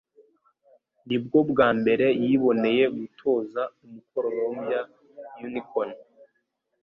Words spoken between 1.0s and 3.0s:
Nibwo bwa mbere yiboneye